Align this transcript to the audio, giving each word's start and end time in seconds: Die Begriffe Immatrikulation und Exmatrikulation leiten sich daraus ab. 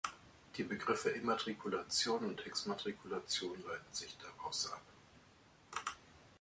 Die 0.57 0.63
Begriffe 0.63 1.11
Immatrikulation 1.11 2.25
und 2.25 2.43
Exmatrikulation 2.47 3.63
leiten 3.67 3.93
sich 3.93 4.17
daraus 4.17 4.71
ab. 4.73 4.81